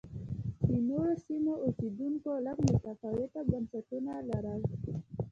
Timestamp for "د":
0.67-0.69